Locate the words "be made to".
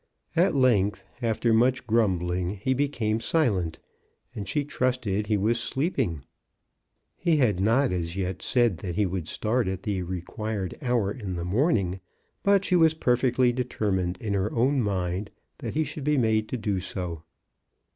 16.03-16.57